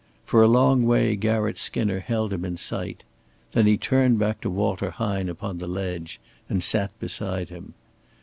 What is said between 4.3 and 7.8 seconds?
to Walter Hine upon the ledge, and sat beside him.